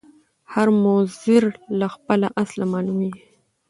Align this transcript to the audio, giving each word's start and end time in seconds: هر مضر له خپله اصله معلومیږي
هر 0.53 0.67
مضر 0.83 1.43
له 1.79 1.87
خپله 1.95 2.27
اصله 2.43 2.65
معلومیږي 2.73 3.23